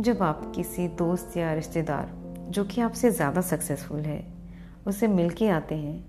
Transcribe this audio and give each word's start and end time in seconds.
जब 0.00 0.22
आप 0.22 0.52
किसी 0.56 0.88
दोस्त 0.88 1.36
या 1.36 1.52
रिश्तेदार, 1.54 2.08
जो 2.50 2.64
कि 2.64 2.80
आपसे 2.80 3.10
ज़्यादा 3.10 3.40
सक्सेसफुल 3.40 4.00
है, 4.00 4.26
उसे 4.86 5.08
मिल 5.08 5.30
के 5.30 5.48
आते 5.48 5.74
हैं, 5.74 6.04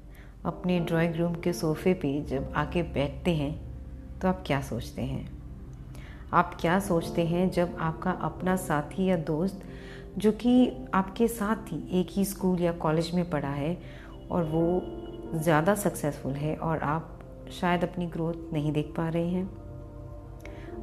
अपने 0.46 0.80
ड्राइंग 0.80 1.16
रूम 1.16 1.36
के 1.36 1.54
सोफ़े 1.54 1.94
पे 1.94 2.22
जब 2.22 2.54
आके 2.56 2.84
बैठते 2.84 3.32
हैं 3.32 3.54
तो 4.20 4.28
आप 4.28 4.44
क्या 4.48 4.62
सोचते 4.62 5.02
हैं? 5.02 5.28
आप 6.34 6.58
क्या 6.62 6.80
सोचते 6.80 7.26
हैं 7.26 7.50
जब 7.50 7.78
आपका 7.80 8.12
अपना 8.12 8.56
साथी 8.56 9.06
या 9.06 9.18
दोस्त, 9.18 9.62
जो 10.18 10.32
कि 10.32 10.72
आपके 10.94 11.28
साथ 11.28 11.72
ही 11.72 12.00
एक 12.00 12.08
ही 12.12 12.26
स्कूल 12.26 12.60
या 12.60 12.72
कॉलेज 12.72 13.12
में 13.14 13.30
पढ़ा 13.30 13.50
है, 13.50 13.78
और 14.32 14.44
वो 14.44 14.82
ज़्यादा 15.40 15.76
सक्सेसफुल 15.76 16.34
है, 16.34 16.56
और 16.56 16.78
आप 16.78 17.20
शायद 17.52 17.84
अपनी 17.84 18.08
ग्रोथ 18.08 18.54
नहीं 18.54 18.72
देख 18.72 18.94
पा 18.98 19.10
रहे 19.10 19.28
हैं? 19.28 19.65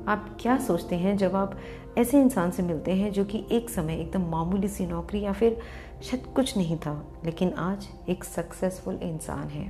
आप 0.09 0.37
क्या 0.41 0.59
सोचते 0.59 0.97
हैं 0.97 1.17
जब 1.17 1.37
आप 1.37 1.59
ऐसे 1.99 2.21
इंसान 2.21 2.51
से 2.51 2.63
मिलते 2.63 2.93
हैं 2.93 3.13
जो 3.13 3.25
कि 3.25 3.47
एक 3.53 3.71
समय 3.71 3.95
एकदम 3.95 4.23
मामूली 4.23 4.69
सी 4.69 4.87
नौकरी 4.87 5.21
या 5.21 5.33
फिर 5.33 5.61
शायद 6.03 6.27
कुछ 6.27 6.57
नहीं 6.57 6.77
था, 6.77 7.07
लेकिन 7.25 7.53
आज 7.53 7.89
एक 8.09 8.25
सक्सेसफुल 8.25 8.95
इंसान 8.95 9.49
है? 9.49 9.67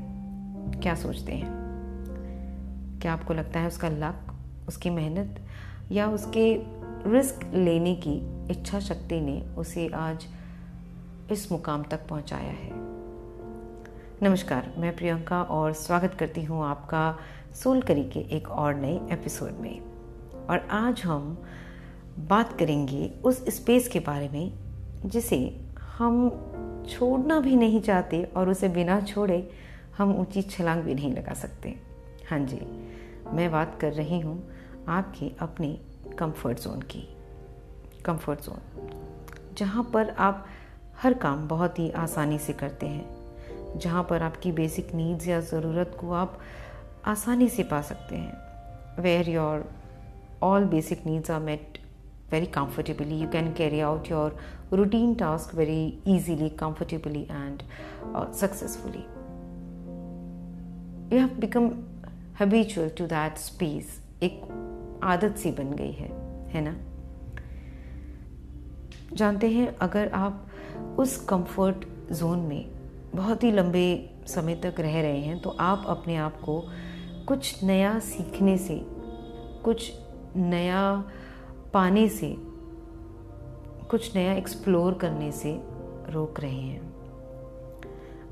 क्या 0.80 0.95
सोचते 0.95 1.32
हैं? 1.32 1.50
क्या 3.02 3.12
आपको 3.12 3.34
लगता 3.34 3.60
है 3.60 3.66
उसका 3.66 3.88
लक 3.88 4.38
उसकी 4.68 4.91
मेहनत 4.91 5.41
या 5.92 6.08
उसके 6.08 6.62
रिस्क 7.10 7.50
लेने 7.55 7.94
की 7.94 8.46
इच्छा 8.50 8.80
शक्ति 8.80 9.20
ने 9.20 9.41
उसे 9.41 9.88
आज 9.88 10.27
इस 11.33 11.52
मुकाम 11.52 11.83
तक 11.83 12.08
पहुँचाया 12.08 12.50
है? 12.50 12.70
नमस्कार, 14.22 14.74
मैं 14.78 14.96
प्रियंका 14.96 15.42
और 15.42 15.72
स्वागत 15.72 16.14
करती 16.14 16.44
हूँ 16.44 16.64
आपका 16.64 17.19
सोल 17.55 17.83
करी 17.83 18.05
के 18.05 18.20
एक 18.20 18.48
और 18.48 18.74
नए 18.74 19.00
एपिसोड 19.12 19.52
में। 19.60 19.91
और 20.51 20.66
आज 20.70 21.01
हम 21.01 21.45
बात 22.19 22.58
करेंगे 22.58 23.11
उस 23.25 23.44
स्पेस 23.56 23.89
के 23.89 24.00
बारे 24.00 24.28
में, 24.28 24.53
जिसे 25.06 25.39
हम 25.98 26.28
छोड़ना 26.91 27.41
भी 27.41 27.56
नहीं 27.56 27.80
चाहते 27.80 28.22
और 28.36 28.48
उसे 28.48 28.69
बिना 28.69 29.00
छोड़े 29.00 29.50
हम 29.98 30.14
ऊँची 30.17 30.42
छलांग 30.42 30.83
भी 30.83 30.94
नहीं 30.94 31.12
लगा 31.12 31.34
सकते। 31.34 31.75
हाँ 32.30 32.39
जी, 32.39 32.61
मैं 33.33 33.50
बात 33.52 33.78
कर 33.80 33.92
रही 33.92 34.20
हूँ 34.20 34.52
आपके 34.89 35.30
अपने 35.41 35.72
कंफर्ट 36.19 36.58
जोन 36.58 36.80
की। 36.83 37.08
कंफर्ट 38.05 38.41
जोन 38.41 38.91
जहाँ 39.58 39.91
पर 39.95 40.11
आप 40.11 40.47
हर 41.02 41.14
काम 41.14 41.48
बहुत 41.48 41.78
ही 41.78 41.91
आसानी 41.91 42.39
से 42.39 42.52
करते 42.52 42.86
हैं। 42.86 43.78
जहाँ 43.78 44.02
पर 44.11 44.22
आपकी 44.22 44.52
बेसिक 44.52 44.95
नीड्स 44.95 45.28
या 45.28 45.41
ज़रूरत 45.41 45.97
को 46.00 46.12
आप 46.12 46.39
आसानी 47.06 47.48
से 47.48 47.62
पा 47.62 47.80
सकते 47.83 48.17
हैं। 48.17 49.02
Where 49.02 49.28
your 49.30 49.64
all 50.43 50.65
basic 50.65 51.07
needs 51.07 51.31
are 51.31 51.41
met 51.41 51.79
very 52.31 52.47
comfortably. 52.47 53.15
You 53.15 53.29
can 53.29 53.55
carry 53.55 53.81
out 53.81 54.09
your 54.09 54.33
routine 54.71 55.15
task 55.17 55.53
very 55.53 55.98
easily, 56.05 56.51
comfortably, 56.51 57.27
and 57.31 57.62
uh, 58.15 58.31
successfully. 58.33 59.05
You 61.11 61.19
have 61.19 61.39
become 61.39 61.85
habitual 62.35 62.91
to 62.91 63.07
that 63.09 63.39
space. 63.39 63.98
एक 64.23 64.43
आदत 65.05 65.39
सी 65.39 65.51
बन 65.51 65.73
गई 65.77 65.93
है 65.93 66.09
है 66.51 66.61
ना 66.65 66.75
जानते 69.17 69.48
हैं 69.51 69.67
अगर 69.87 70.09
आप 70.15 70.97
उस 70.98 71.17
कंफर्ट 71.29 71.85
जोन 72.13 72.39
में 72.48 72.65
बहुत 73.15 73.45
ही 73.45 73.51
लंबे 73.53 73.87
समय 74.27 74.55
तक 74.65 74.81
रह 74.81 75.01
रहे 75.01 75.20
हैं 75.20 75.41
तो 75.43 75.51
आप 75.61 75.85
अपने 75.87 76.17
आप 76.17 76.41
को 76.41 76.61
कुछ 77.29 77.63
नया 77.65 77.98
सीखने 77.98 78.57
से 78.59 78.81
कुछ 79.65 79.91
नया 80.36 81.05
पाने 81.75 82.08
से, 82.08 82.34
कुछ 83.91 84.14
नया 84.16 84.33
एक्सप्लोर 84.33 84.94
करने 84.94 85.30
से 85.33 85.52
रोक 86.11 86.40
रहे 86.40 86.61
हैं। 86.61 86.90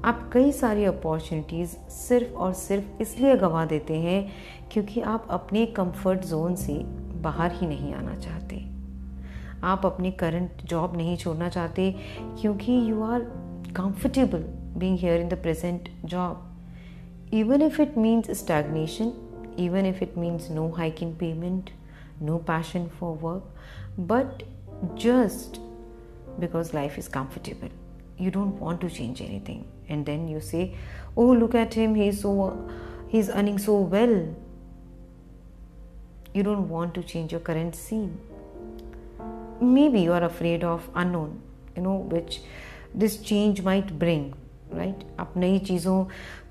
आप 0.05 0.31
कई 0.33 0.53
सारी 0.53 0.85
अपॉर्चुनिटीज़ 0.85 1.77
सिर्फ़ 1.91 2.35
और 2.35 2.53
सिर्फ़ 2.53 3.03
इसलिए 3.03 3.37
गंवा 3.37 3.65
देते 3.65 3.95
हैं 3.95 4.33
क्योंकि 4.73 5.01
आप 5.01 5.27
अपने 5.31 5.67
कंफर्ट 5.67 6.21
जोन 6.21 6.55
से 6.55 6.75
बाहर 7.23 7.53
ही 7.53 7.67
नहीं 7.67 7.93
आना 7.95 8.15
चाहते। 8.15 8.65
आप 9.65 9.87
अपनी 9.87 10.13
करंट 10.13 10.63
जॉब 10.65 10.97
नहीं 10.97 11.17
छोड़ना 11.17 11.49
चाहते 11.49 11.91
क्योंकि 12.41 12.91
you 12.91 13.03
are 13.03 13.21
comfortable 13.77 14.45
being 14.79 14.99
here 14.99 15.21
in 15.21 15.29
the 15.29 15.35
present 15.35 15.89
job 16.05 17.31
even 17.35 17.63
if 17.63 17.81
it 17.83 17.99
means 17.99 18.31
stagnation 18.39 19.13
even 19.59 19.87
if 19.87 20.03
it 20.05 20.19
means 20.19 20.51
no 20.51 20.69
hike 20.69 21.03
in 21.03 21.13
payment 21.15 21.71
no 22.20 22.40
passion 22.40 22.90
for 23.00 23.14
work, 23.14 23.44
but 23.98 24.44
just 24.96 25.60
because 26.40 26.74
life 26.74 26.98
is 26.98 27.08
comfortable. 27.08 27.70
You 28.18 28.32
don't 28.32 28.60
want 28.60 28.82
to 28.82 28.90
change 28.90 29.22
anything. 29.22 29.68
And 29.90 30.06
then 30.06 30.28
you 30.28 30.40
say, 30.40 30.76
Oh, 31.16 31.32
look 31.32 31.56
at 31.56 31.74
him, 31.74 31.96
he's 31.96 32.22
so 32.22 32.70
he's 33.08 33.30
earning 33.30 33.58
so 33.58 33.80
well. 33.80 34.36
You 36.34 36.44
don't 36.44 36.68
want 36.70 36.94
to 36.96 37.04
change 37.04 37.32
your 37.32 37.42
current 37.42 37.76
scene. 37.76 38.18
Maybe 39.62 40.02
you 40.02 40.12
are 40.12 40.24
afraid 40.24 40.64
of 40.64 40.90
unknown, 40.94 41.42
you 41.76 41.82
know, 41.82 41.96
which 41.96 42.42
this 42.94 43.18
change 43.18 43.62
might 43.62 43.98
bring, 44.00 44.34
right? 44.72 45.06
आप 45.20 45.34
नई 45.38 45.60
चीज़ों 45.60 46.04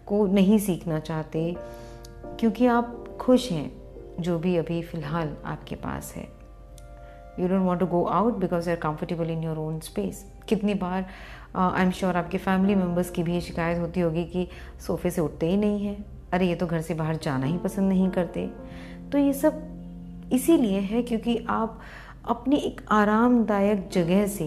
को 0.06 0.26
नहीं 0.26 0.58
सीखना 0.58 0.98
चाहते 0.98 1.56
क्योंकि 2.40 2.66
आप 2.66 3.16
खुश 3.20 3.50
हैं 3.52 3.77
जो 4.19 4.37
भी 4.39 4.55
अभी 4.57 4.81
फ़िलहाल 4.81 5.35
आपके 5.45 5.75
पास 5.75 6.13
है। 6.15 6.27
You 7.39 7.47
don't 7.47 7.61
want 7.61 7.79
to 7.79 7.85
go 7.85 8.03
out 8.03 8.37
because 8.37 8.69
you 8.69 8.75
are 8.75 8.81
comfortable 8.81 9.29
in 9.29 9.43
your 9.43 9.57
own 9.57 9.79
space 9.79 10.25
कितनी 10.49 10.73
बार 10.73 11.05
आई 11.55 11.83
एम 11.83 11.91
श्योर 11.91 12.17
आपके 12.17 12.37
फैमिली 12.37 12.75
मेंबर्स 12.75 13.09
की 13.09 13.23
भी 13.23 13.41
शिकायत 13.41 13.79
होती 13.79 13.99
होगी 13.99 14.25
कि 14.25 14.47
सोफे 14.87 15.11
से 15.11 15.21
उठते 15.21 15.49
ही 15.49 15.57
नहीं 15.57 15.85
हैं। 15.85 16.05
अरे, 16.33 16.47
ये 16.47 16.55
तो 16.55 16.67
घर 16.67 16.81
से 16.81 16.93
बाहर 16.93 17.15
जाना 17.15 17.45
ही 17.45 17.57
पसंद 17.57 17.89
नहीं 17.89 18.09
करते। 18.09 18.45
तो 19.11 19.17
ये 19.17 19.33
सब 19.33 20.29
इसीलिए 20.33 20.79
है 20.79 21.01
क्योंकि 21.03 21.37
आप 21.49 21.79
अपनी 22.25 22.55
एक 22.55 22.81
आरामदायक 22.91 23.89
जगह 23.93 24.25
से 24.27 24.45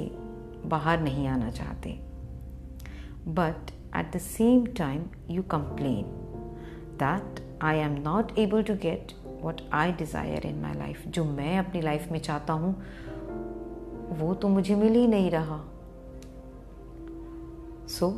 बाहर 0.67 1.01
नहीं 1.01 1.27
आना 1.29 1.51
चाहते। 1.51 1.91
But 3.29 3.71
at 3.97 4.17
the 4.17 4.19
same 4.19 4.67
time 4.67 5.05
you 5.31 5.43
complain 5.43 6.03
that 7.03 7.41
I 7.63 7.79
am 7.79 7.97
not 8.05 8.39
able 8.39 8.63
to 8.63 8.75
get 8.75 9.13
what 9.43 9.61
I 9.73 9.93
desire 9.93 10.47
in 10.47 10.61
my 10.63 10.75
life 10.75 11.07
जो 11.09 11.25
मैं 11.25 11.59
अपनी 11.59 11.81
लाइफ 11.81 12.13
में 12.13 12.19
चाहता 12.19 12.53
हूँ 12.53 12.75
वो 14.19 14.35
तो 14.35 14.49
मुझे 14.49 14.75
मिल 14.75 14.93
ही 14.93 15.07
नहीं 15.07 15.31
रहा। 15.31 15.61
सो 17.89 18.07
so, 18.07 18.17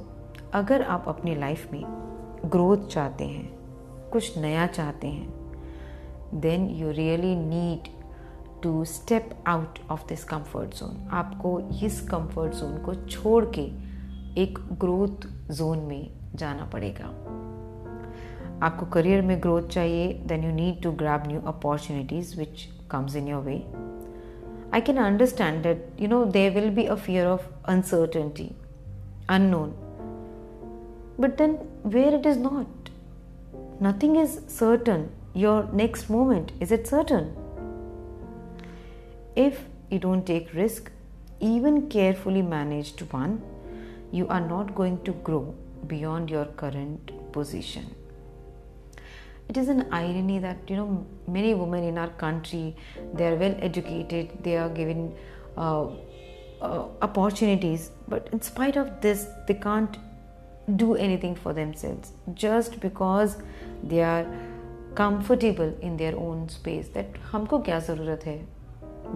अगर 0.52 0.82
आप 0.82 1.04
अपनी 1.08 1.34
लाइफ 1.34 1.72
में 1.72 1.82
ग्रोथ 2.46 2.86
चाहते 2.86 3.24
हैं 3.24 3.54
कुछ 4.10 4.38
नया 4.38 4.66
चाहते 4.66 5.08
हैं 5.08 6.40
then 6.40 6.68
you 6.68 6.90
really 6.90 7.36
need 7.36 7.88
to 8.62 8.84
step 8.84 9.30
out 9.46 9.78
of 9.90 10.06
this 10.08 10.24
comfort 10.24 10.74
zone 10.74 11.08
आपको 11.10 11.60
इस 11.60 12.00
कंफर्ट 12.00 12.54
जोन 12.54 12.78
को 12.78 12.94
छोड़ 12.94 13.44
के 13.58 13.62
एक 14.42 14.58
ग्रोथ 14.72 15.26
जोन 15.52 15.78
में 15.78 16.10
जाना 16.34 16.64
पड़ेगा। 16.64 17.10
आपको 18.63 18.85
करियर 18.93 19.21
में 19.25 19.41
ग्रोथ 19.43 19.67
चाहिए 19.71 20.13
then 20.27 20.43
you 20.43 20.51
need 20.55 20.81
to 20.83 20.91
grab 21.03 21.27
new 21.27 21.41
opportunities 21.53 22.37
which 22.39 22.67
comes 22.91 23.15
in 23.15 23.27
your 23.27 23.43
way 23.43 23.57
I 24.73 24.81
can 24.87 24.97
understand 25.03 25.61
that 25.63 26.01
you 26.01 26.07
know 26.07 26.23
there 26.39 26.53
will 26.53 26.69
be 26.75 26.85
a 26.85 26.95
fear 27.05 27.27
of 27.27 27.51
uncertainty 27.69 28.49
unknown. 29.29 29.73
But 31.17 31.37
then, 31.37 31.53
where 31.83 32.13
it 32.15 32.25
is 32.25 32.37
not, 32.37 32.67
nothing 33.79 34.15
is 34.15 34.41
certain. 34.47 35.11
Your 35.33 35.63
next 35.71 36.09
moment, 36.09 36.51
is 36.59 36.71
it 36.71 36.87
certain? 36.87 37.35
If 39.35 39.65
you 39.89 39.99
don't 39.99 40.25
take 40.25 40.53
risk, 40.53 40.91
even 41.39 41.89
carefully 41.89 42.41
managed 42.41 43.01
one, 43.13 43.41
you 44.11 44.27
are 44.27 44.41
not 44.41 44.73
going 44.75 45.01
to 45.03 45.13
grow 45.29 45.53
beyond 45.87 46.29
your 46.29 46.45
current 46.45 47.11
position 47.31 47.95
it 49.49 49.57
is 49.57 49.69
an 49.69 49.87
irony 49.91 50.37
that 50.39 50.57
you 50.67 50.75
know 50.75 51.05
many 51.27 51.53
women 51.53 51.83
in 51.83 51.97
our 51.97 52.11
country 52.25 52.75
they 53.13 53.27
are 53.27 53.35
well 53.35 53.55
educated 53.69 54.29
they 54.43 54.57
are 54.57 54.69
given 54.69 55.15
uh, 55.57 55.87
uh, 56.61 56.85
opportunities 57.01 57.91
but 58.07 58.29
in 58.31 58.41
spite 58.41 58.75
of 58.75 59.01
this 59.01 59.27
they 59.47 59.53
can't 59.53 59.97
do 60.75 60.95
anything 60.95 61.35
for 61.35 61.53
themselves 61.53 62.13
just 62.33 62.79
because 62.79 63.37
they 63.83 64.01
are 64.03 64.25
comfortable 64.95 65.73
in 65.81 65.97
their 65.97 66.15
own 66.27 66.47
space 66.49 66.89
that 66.95 67.19
हमको 67.31 67.59
क्या 67.67 67.79
ज़रूरत 67.89 68.25
है 68.25 68.39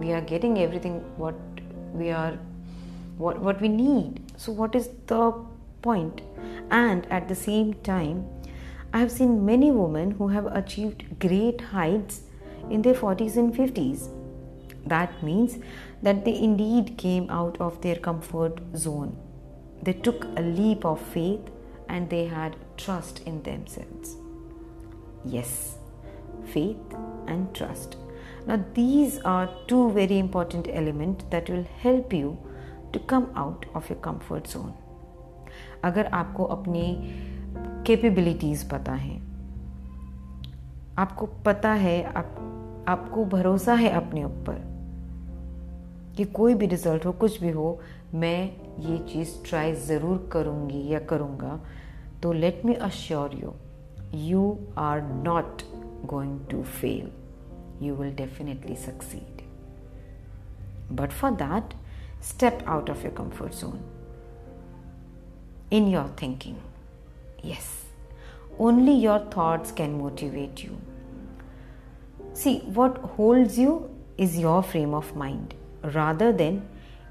we 0.02 0.12
are 0.18 0.22
getting 0.32 0.58
everything 0.58 1.00
what 1.22 1.34
we 2.00 2.10
are 2.10 2.36
what 3.24 3.40
what 3.48 3.60
we 3.64 3.68
need 3.68 4.20
so 4.44 4.52
what 4.60 4.74
is 4.74 4.88
the 5.12 5.24
point 5.82 6.22
and 6.70 7.06
at 7.18 7.28
the 7.28 7.36
same 7.42 7.74
time 7.88 8.24
I 8.92 8.98
have 8.98 9.10
seen 9.10 9.44
many 9.44 9.70
women 9.70 10.12
who 10.12 10.28
have 10.28 10.46
achieved 10.46 11.18
great 11.18 11.60
heights 11.60 12.22
in 12.70 12.82
their 12.82 12.94
40s 12.94 13.36
and 13.36 13.52
50s. 13.52 14.08
That 14.86 15.22
means 15.22 15.58
that 16.02 16.24
they 16.24 16.36
indeed 16.38 16.96
came 16.96 17.28
out 17.30 17.56
of 17.60 17.80
their 17.80 17.96
comfort 17.96 18.60
zone. 18.76 19.16
They 19.82 19.94
took 19.94 20.24
a 20.36 20.42
leap 20.42 20.84
of 20.84 21.00
faith 21.00 21.40
and 21.88 22.08
they 22.08 22.26
had 22.26 22.56
trust 22.76 23.20
in 23.26 23.42
themselves. 23.42 24.16
Yes, 25.24 25.78
faith 26.44 26.94
and 27.26 27.54
trust. 27.54 27.96
Now, 28.46 28.62
these 28.74 29.18
are 29.20 29.48
two 29.66 29.90
very 29.90 30.18
important 30.18 30.68
elements 30.70 31.24
that 31.30 31.48
will 31.48 31.66
help 31.80 32.12
you 32.12 32.38
to 32.92 32.98
come 32.98 33.30
out 33.34 33.64
of 33.74 33.88
your 33.88 33.98
comfort 33.98 34.46
zone. 34.46 34.74
अगर 35.84 36.06
आपको 36.14 36.44
अपनी 36.44 36.84
capabilities 37.89 38.67
पता 38.69 38.93
हैं 38.93 39.19
आपको 40.97 41.25
पता 41.45 41.71
है 41.73 42.03
आप, 42.03 42.35
आपको 42.87 43.25
भरोसा 43.25 43.73
है 43.73 43.89
अपने 43.89 44.23
ऊपर 44.23 44.57
कि 46.17 46.25
कोई 46.39 46.53
भी 46.53 46.65
रिज़ल्ट 46.65 47.05
हो 47.05 47.11
कुछ 47.11 47.39
भी 47.41 47.49
हो 47.49 47.79
मैं 48.13 48.39
ये 48.87 48.97
चीज़ 49.13 49.37
ट्राई 49.49 49.73
ज़रूर 49.85 50.29
करूँगी 50.33 50.87
या 50.87 50.99
करूँगा 51.09 51.59
तो 52.23 52.33
let 52.33 52.65
me 52.65 52.73
assure 52.89 53.35
you 53.35 53.53
you 54.15 54.43
are 54.77 55.01
not 55.01 55.63
going 56.05 56.39
to 56.51 56.63
fail 56.63 57.11
you 57.81 57.93
will 57.93 58.11
definitely 58.11 58.75
succeed. 58.75 59.43
But 60.91 61.13
for 61.13 61.31
that, 61.31 61.73
step 62.21 62.63
out 62.67 62.89
of 62.89 63.03
your 63.03 63.11
comfort 63.11 63.53
zone. 63.53 63.83
In 65.71 65.87
your 65.87 66.07
thinking, 66.17 66.57
yes, 67.43 67.85
only 68.57 68.93
your 68.93 69.19
thoughts 69.19 69.71
can 69.71 69.97
motivate 69.97 70.63
you. 70.63 70.77
See, 72.33 72.59
what 72.73 72.97
holds 72.97 73.57
you 73.57 73.89
is 74.17 74.37
your 74.37 74.61
frame 74.63 74.93
of 74.93 75.15
mind 75.15 75.53
rather 75.83 76.31
than 76.31 76.67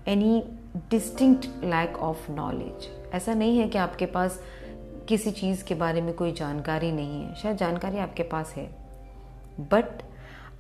any 0.07 0.47
distinct 0.89 1.49
lack 1.63 1.97
of 2.01 2.29
knowledge. 2.29 2.89
ऐसा 3.15 3.35
नहीं 3.35 3.59
है 3.59 3.69
कि 3.69 3.79
आपके 3.79 4.07
पास 4.07 4.41
किसी 5.09 5.31
चीज़ 5.31 5.65
के 5.65 5.75
बारे 5.75 6.01
में 6.03 6.13
कोई 6.15 6.33
जानकारी 6.33 6.91
नहीं 6.93 7.23
है 7.23 7.35
शायद 7.35 7.57
जानकारी 7.57 7.99
आपके 7.99 8.23
पास 8.33 8.55
है 8.57 8.67
बट 9.73 10.03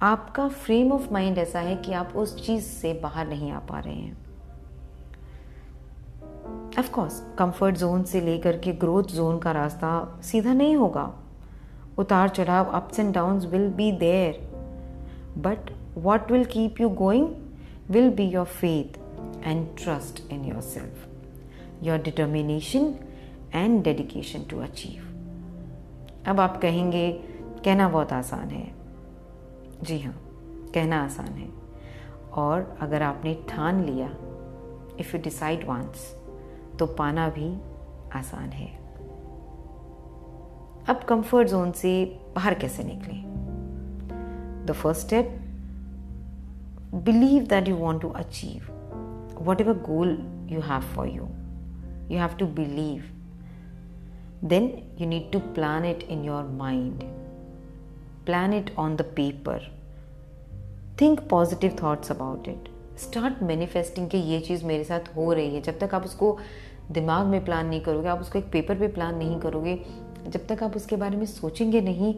आपका 0.02 0.48
फ्रेम 0.48 0.92
ऑफ़ 0.92 1.12
माइंड 1.12 1.38
ऐसा 1.38 1.60
है 1.60 1.76
कि 1.76 1.92
आप 1.92 2.12
उस 2.16 2.36
चीज़ 2.46 2.64
से 2.64 2.92
बाहर 3.02 3.28
नहीं 3.28 3.52
आ 3.52 3.58
पा 3.68 3.78
रहे 3.78 3.94
हैं 3.94 4.27
ऑफकोर्स 6.78 7.22
कंफर्ट 7.38 7.76
जोन 7.76 8.02
से 8.02 8.20
लेकर 8.20 8.58
के 8.58 8.72
ग्रोथ 8.72 9.04
जोन 9.04 9.38
का 9.38 9.52
रास्ता 9.52 10.20
सीधा 10.22 10.52
नहीं 10.52 10.76
होगा। 10.76 11.14
उतार 11.98 12.28
चढ़ाव 12.28 12.64
ups 12.64 13.00
and 13.00 13.14
down 13.14 13.38
will 13.38 13.68
be 13.68 13.92
there 13.92 14.40
but 15.38 15.70
what 15.98 16.32
will 16.32 16.44
keep 16.44 16.80
you 16.80 16.88
going 16.88 17.28
will 17.90 18.10
be 18.10 18.24
your 18.24 18.44
faith 18.44 18.98
and 19.44 19.66
trust 19.78 20.32
in 20.32 20.44
your 20.44 20.60
self 20.60 21.06
your 21.82 21.98
determination 21.98 22.94
and 23.54 23.82
dedication 23.82 24.42
to 24.42 24.58
achieve 24.58 25.04
अब 26.26 26.40
आप 26.40 26.60
कहेंगे, 26.62 27.12
कहना 27.64 27.88
बहुत 27.88 28.12
आसान 28.12 28.48
है। 28.50 28.74
जी 29.82 30.00
हाँ 30.00 30.14
कहना 30.74 31.04
आसान 31.04 31.28
है। 31.28 31.48
और 32.32 32.78
अगर 32.80 33.02
आपने 33.02 33.34
ठान 33.48 33.84
लिया 33.84 34.06
इफ़ 35.00 35.16
यू 35.16 35.22
डिसाइड 35.22 35.68
वंस 35.68 36.17
तो 36.78 36.86
पाना 36.86 37.28
भी 37.28 37.48
आसान 38.18 38.50
है। 38.50 38.68
अब 40.88 41.04
कंफर्ट 41.08 41.48
जोन 41.48 41.72
से 41.72 41.92
बाहर 42.34 42.54
कैसे 42.54 42.84
निकले? 42.84 43.22
The 44.66 44.72
first 44.72 45.06
step 45.06 45.28
believe 46.94 47.42
that 47.42 47.68
you 47.68 47.76
want 47.76 48.02
to 48.02 48.08
achieve 48.08 48.62
what 49.42 49.60
ever 49.60 49.78
goal 49.78 50.18
you 50.50 50.60
have 50.60 50.80
for 50.80 51.08
you 51.08 51.28
you 52.14 52.18
have 52.18 52.36
to 52.38 52.46
believe 52.46 53.04
then 54.44 54.96
you 55.00 55.08
need 55.08 55.32
to 55.32 55.38
plan 55.38 55.84
it 55.84 56.02
in 56.02 56.24
your 56.24 56.44
mind 56.44 57.02
plan 58.28 58.52
it 58.52 58.70
on 58.76 58.96
the 58.96 59.04
paper. 59.18 59.60
Think 60.96 61.20
positive 61.28 61.74
thoughts 61.74 62.10
about 62.10 62.48
it. 62.48 62.66
Start 62.98 63.42
manifesting 63.42 64.08
कि 64.10 64.18
ये 64.18 64.40
चीज़ 64.40 64.64
मेरे 64.64 64.84
साथ 64.84 65.16
हो 65.16 65.32
रही 65.32 65.54
है। 65.54 65.60
जब 65.62 65.78
तक 65.78 65.94
आप 65.94 66.04
उसको 66.04 66.38
दिमाग 66.90 67.26
में 67.26 67.44
प्लान 67.44 67.66
नहीं 67.66 67.80
करोगे, 67.80 68.08
आप 68.08 68.20
उसको 68.20 68.38
एक 68.38 68.50
पेपर 68.52 68.78
पे 68.78 68.88
प्लान 68.88 69.16
नहीं 69.16 69.40
करोगे, 69.40 69.74
जब 70.28 70.46
तक 70.46 70.62
आप 70.62 70.76
उसके 70.76 70.96
बारे 70.96 71.16
में 71.16 71.26
सोचेंगे 71.26 71.80
नहीं, 71.80 72.14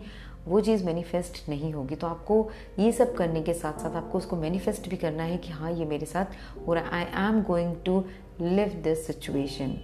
वो 0.47 0.61
चीज़ 0.61 0.85
मैनिफेस्ट 0.85 1.49
नहीं 1.49 1.73
होगी। 1.73 1.95
तो 1.95 2.07
आपको 2.07 2.51
ये 2.79 2.93
सब 2.93 3.15
करने 3.15 3.43
के 3.43 3.55
साथ 3.55 3.73
साथ 3.73 3.97
आपको 3.97 4.19
उसको 4.19 4.37
मैनिफेस्ट 4.37 4.89
भी 4.89 4.97
करना 4.97 5.23
है 5.23 5.37
कि 5.37 5.51
हाँ 5.51 5.73
ये 5.73 5.85
मेरे 5.85 6.07
साथ 6.07 6.27
हो 6.67 6.75
रहा 6.75 6.97
है। 6.97 7.13
I 7.15 7.29
am 7.29 7.43
going 7.43 7.77
to 7.87 8.05
live 8.41 8.81
this 8.85 9.07
situation 9.07 9.77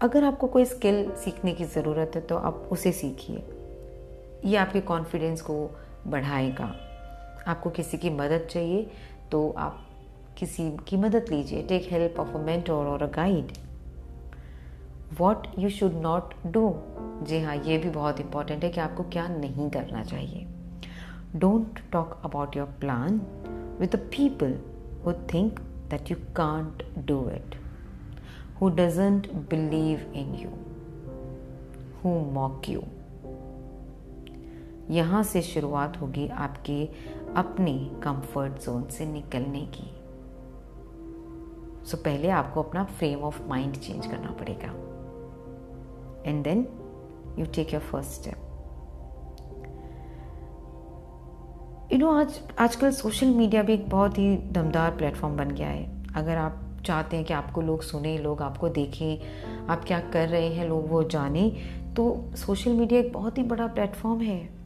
अगर 0.00 0.24
आपको 0.24 0.46
कोई 0.46 0.64
स्किल 0.64 1.10
सीखने 1.10 1.52
की 1.52 1.64
ज़रूरत 1.64 2.12
है 2.14 2.20
तो 2.20 2.36
आप 2.36 2.68
उसे 2.72 2.92
सीखिए। 2.92 3.44
ये 4.44 4.56
आपके 4.56 4.80
कॉन्फिडेंस 4.80 5.40
को 5.40 5.54
बढ़ाएगा। 6.06 6.64
आपको 7.46 7.70
किसी 7.70 7.98
की 7.98 8.10
मदद 8.10 8.46
चाहिए। 8.50 8.90
तो 9.32 9.48
आप 9.58 9.80
किसी 10.38 10.70
की 10.88 10.96
मदद 10.96 11.26
लीजिए। 11.30 11.62
Take 11.62 11.88
help 11.92 12.20
of 12.20 12.28
a 12.28 12.38
mentor 12.38 12.86
और 12.86 13.02
a 13.02 13.06
guide 13.06 13.52
what 15.18 15.46
you 15.58 15.70
should 15.70 15.94
not 15.94 16.34
do 16.46 16.74
जी 17.22 17.40
हाँ 17.40 17.56
ये 17.56 17.78
भी 17.78 17.90
बहुत 17.90 18.20
इंपॉर्टेंट 18.20 18.64
है 18.64 18.70
कि 18.70 18.80
आपको 18.80 19.02
क्या 19.02 19.26
नहीं 19.28 19.70
करना 19.70 20.02
चाहिए। 20.04 20.46
Don't 21.36 21.80
talk 21.92 22.20
about 22.24 22.56
your 22.56 22.66
plan 22.80 23.20
with 23.80 23.94
the 23.96 23.96
people 23.96 24.58
who 25.06 25.12
think 25.34 25.60
that 25.90 26.10
you 26.10 26.16
can't 26.36 26.82
do 27.06 27.20
it 27.30 27.56
who 28.60 28.68
doesn't 28.70 29.32
believe 29.50 30.12
in 30.14 30.34
you 30.34 30.50
who 32.02 32.18
mock 32.30 32.68
you 32.68 32.82
यहाँ 34.90 35.22
से 35.22 35.42
शुरुआत 35.42 36.00
होगी 36.00 36.26
आपके 36.28 36.84
अपने 37.36 37.72
कंफर्ट 38.02 38.58
जोन 38.62 38.84
से 38.90 39.06
निकलने 39.06 39.60
की। 39.76 39.90
सो 41.84 41.96
so, 41.96 42.02
पहले 42.04 42.28
आपको 42.30 42.62
अपना 42.62 42.84
फ्रेम 42.84 43.20
ऑफ़ 43.20 43.42
माइंड 43.48 43.76
चेंज 43.76 44.06
करना 44.06 44.30
पड़ेगा। 44.30 44.68
And 46.26 46.42
then 46.44 46.66
you 47.38 47.46
take 47.46 47.74
your 47.74 47.82
first 47.82 48.10
step 48.12 48.40
you 51.92 51.98
know 51.98 52.10
आज 52.10 52.40
आजकल 52.58 52.90
सोशल 52.90 53.26
मीडिया 53.26 53.62
भी 53.62 53.74
एक 53.74 53.88
बहुत 53.88 54.18
ही 54.18 54.36
दमदार 54.36 54.96
प्लेटफॉर्म 54.96 55.36
बन 55.36 55.50
गया 55.50 55.68
है। 55.68 55.84
अगर 56.16 56.36
आप 56.36 56.60
चाहते 56.86 57.16
हैं 57.16 57.24
कि 57.26 57.32
आपको 57.34 57.60
लोग 57.60 57.82
सुने 57.82 58.16
लोग 58.18 58.42
आपको 58.42 58.68
देखें 58.68 59.66
आप 59.68 59.84
क्या 59.84 60.00
कर 60.12 60.28
रहे 60.28 60.48
हैं 60.48 60.68
लोग 60.68 60.88
वो 60.88 61.02
जाने 61.02 61.48
तो 61.96 62.04
सोशल 62.36 62.72
मीडिया 62.72 63.00
एक 63.00 63.12
बहुत 63.12 63.38
ही 63.38 63.42
बड़ा 63.42 63.66
प्लेटफॉर्म 63.66 64.20
है। 64.20 64.63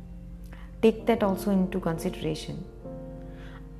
take 0.83 1.05
that 1.07 1.25
also 1.25 1.53
in 1.53 1.67
to 1.67 1.81
consideration 1.81 2.65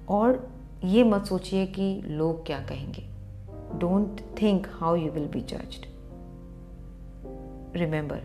और 0.09 0.49
ये 0.85 1.05
मत 1.05 1.25
सोचिए 1.25 1.67
कि 1.67 2.03
लोग 2.07 2.47
क्या 2.47 2.59
कहेंगे। 2.61 3.03
Don't 3.79 4.21
think 4.43 4.67
how 4.71 4.95
you 4.97 5.11
will 5.11 5.27
be 5.27 5.41
judged 5.41 5.87
remember 7.77 8.21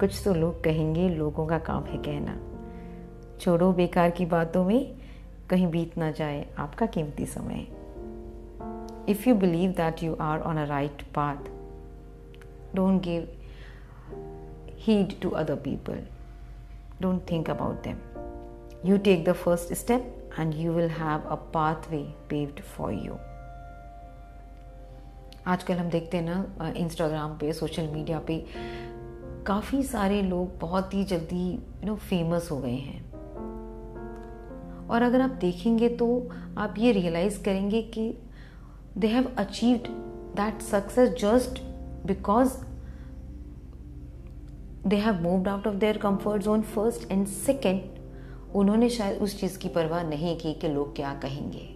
कुछ 0.00 0.20
तो 0.24 0.34
लोग 0.34 0.62
कहेंगे, 0.64 1.08
लोगों 1.08 1.46
का 1.46 1.58
काम 1.58 1.84
है 1.84 1.98
कहना। 1.98 2.36
छोड़ो 3.40 3.72
बेकार 3.72 4.10
की 4.10 4.26
बातों 4.26 4.64
में, 4.64 4.94
कहीं 5.50 5.66
बीत 5.66 5.96
ना 5.98 6.10
जाए, 6.10 6.46
आपका 6.58 6.86
कीमती 6.86 7.26
समय 7.26 7.66
if 9.08 9.28
you 9.28 9.34
believe 9.34 9.70
that 9.70 10.02
you 10.02 10.14
are 10.20 10.40
on 10.40 10.56
a 10.56 10.64
right 10.64 11.02
path 11.14 11.50
don't 12.76 13.02
give 13.02 13.28
heed 14.78 15.20
to 15.20 15.30
other 15.30 15.54
people 15.54 16.06
Don't 17.00 17.24
think 17.26 17.48
about 17.48 17.82
them. 17.82 18.00
You 18.84 18.98
take 18.98 19.24
the 19.24 19.34
first 19.34 19.74
step 19.76 20.02
and 20.36 20.54
you 20.54 20.72
will 20.72 20.88
have 20.90 21.24
a 21.26 21.36
pathway 21.36 22.06
paved 22.28 22.60
for 22.76 22.92
you. 22.92 23.18
आजकल 25.46 25.74
हम 25.74 25.88
देखते 25.90 26.16
हैं 26.16 26.24
ना 26.24 26.72
Instagram 26.76 27.36
पे 27.38 27.52
social 27.52 27.86
media 27.88 28.18
पे 28.26 28.44
काफ़ी 29.46 29.82
सारे 29.82 30.22
लोग 30.22 30.58
बहुत 30.60 30.94
ही 30.94 31.04
जल्दी 31.12 31.44
यू 31.50 31.86
नो 31.86 31.94
फ़ेमस 32.08 32.50
हो 32.50 32.58
गए 32.58 32.76
हैं 32.88 33.00
और 34.88 35.02
अगर 35.02 35.20
आप 35.20 35.30
देखेंगे 35.40 35.88
तो 36.02 36.08
आप 36.58 36.74
ये 36.78 36.92
रियलाइज़ 36.92 37.42
करेंगे 37.44 37.82
कि 37.94 38.12
they 38.98 39.06
have 39.06 39.30
achieved 39.38 39.88
that 40.36 40.62
success 40.62 41.10
just 41.20 41.62
because 42.06 42.56
they 44.88 44.96
have 44.96 45.22
moved 45.22 45.48
out 45.48 45.66
of 45.66 45.74
there 45.74 45.96
comfort 45.96 46.42
zone 46.42 46.62
first 46.62 47.12
and 47.12 47.26
second 47.26 47.80
उन्होंने 48.54 48.90
शायद 48.90 49.18
उस 49.18 49.40
चीज़ 49.40 49.58
की 49.58 49.68
परवाह 49.68 50.02
नहीं 50.02 50.38
की 50.38 50.54
कि 50.54 50.68
लोग 50.68 50.96
क्या 50.96 51.14
कहेंगे। 51.14 51.74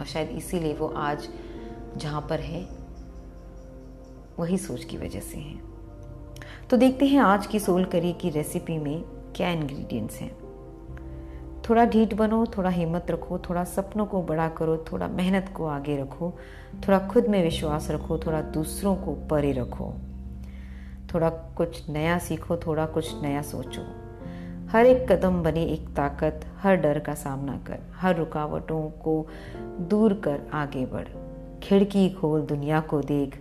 और 0.00 0.06
शायद 0.06 0.28
इसीलिए 0.28 0.74
वो 0.74 0.86
आज 0.86 1.28
जहाँ 1.96 2.26
पर 2.30 2.40
है, 2.40 2.68
वही 4.38 4.58
सोच 4.58 4.84
की 4.84 4.96
वजह 4.96 5.20
से 5.20 5.38
है। 5.38 5.60
तो 6.70 6.76
देखते 6.76 7.06
हैं 7.06 7.20
आज 7.20 7.46
की 7.46 7.58
सोल 7.58 7.84
करी 7.84 8.12
की 8.12 8.30
रेसिपी 8.30 8.78
में 8.78 9.02
क्या 9.36 9.50
इंग्रेडिएंट्स 9.50 10.16
हैं। 10.16 10.36
थोड़ा 11.68 11.84
ढीठ 11.84 12.14
बनो, 12.14 12.46
थोड़ा 12.46 12.70
हिम्मत 12.70 13.06
रखो, 13.10 13.38
थोड़ा 13.38 13.64
सपनों 13.64 14.06
को 14.06 14.22
बड़ा 14.22 14.48
करो, 14.48 14.84
थोड़ा 14.92 15.08
मेहनत 15.08 15.54
को 15.56 15.66
आगे 15.66 15.96
रखो, 15.96 16.38
थोड़ा 16.88 17.08
खुद 17.08 17.26
में 17.26 17.44
विश्वास 17.44 17.90
रखो, 17.90 18.18
थोड़ा 18.18 18.42
दूसरों 18.42 18.96
को 18.96 19.14
परे 19.14 19.52
रखो। 19.52 19.94
थोड़ा 21.14 21.30
कुछ 21.30 21.90
नया 21.90 22.18
सीखो, 22.18 22.56
थोड़ा 22.56 22.86
कुछ 22.86 23.22
नया 23.22 23.42
सोचो। 23.42 23.80
हर 24.70 24.86
एक 24.86 25.12
कदम 25.12 25.42
बने 25.42 25.64
एक 25.64 25.88
ताकत, 25.88 26.40
हर 26.58 26.76
डर 26.76 26.98
का 26.98 27.14
सामना 27.14 27.60
कर, 27.66 27.78
हर 27.94 28.16
रुकावटों 28.16 28.90
को 28.90 29.26
दूर 29.80 30.14
कर 30.14 30.40
आगे 30.52 30.86
बढ़। 30.86 31.08
खिड़की 31.62 32.10
खोल, 32.10 32.40
दुनिया 32.40 32.80
को 32.80 33.00
देख, 33.00 33.38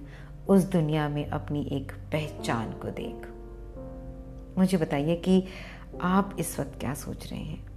उस 0.50 0.64
दुनिया 0.64 1.10
में 1.10 1.30
अपनी 1.30 1.70
एक 1.72 1.92
पहचान 1.92 2.72
को 2.72 2.88
देख। 2.88 3.28
मुझे 4.58 4.78
बताइए 4.78 5.16
कि 5.16 5.44
आप 6.02 6.36
इस 6.40 6.60
वक्त 6.60 6.80
क्या 6.80 6.94
सोच 6.94 7.32
रहे 7.32 7.40
हैं? 7.40 7.68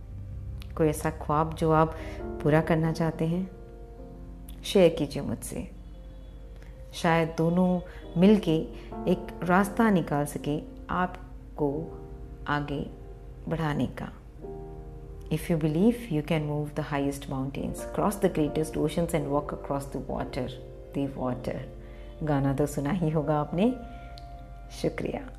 कोई 0.77 0.89
ऐसा 0.89 1.11
ख्वाब 1.11 1.55
जो 1.55 1.73
आप 1.73 1.95
पूरा 2.21 2.61
करना 2.61 2.93
चाहते 2.93 3.25
हैं? 3.25 3.51
शेयर 4.65 4.95
कीजिए 4.99 5.23
मुझसे। 5.23 5.84
शायद 6.95 7.35
दोनों 7.39 7.81
मिलके 8.21 8.57
एक 9.11 9.41
रास्ता 9.43 9.91
निकाल 9.91 10.25
सके 10.25 10.63
आपको 10.91 11.71
आगे 12.49 12.91
बढ़ाने 13.49 13.87
का। 13.87 14.13
If 15.33 15.53
you 15.53 15.59
believe 15.59 16.09
you 16.13 16.23
can 16.23 16.43
move 16.43 16.71
the 16.77 16.81
highest 16.81 17.31
mountains 17.31 17.87
cross 17.95 18.21
the 18.21 18.27
greatest 18.27 18.77
oceans 18.77 19.15
and 19.15 19.29
walk 19.29 19.55
across 19.55 19.93
the 19.93 20.07
water 20.11 20.49
the 20.99 21.13
water 21.17 21.65
गाना 22.23 22.55
तो 22.55 22.67
सुना 22.67 22.91
ही 22.91 23.11
होगा 23.11 23.41
आपने। 23.41 23.71
शुक्रिया। 24.83 25.34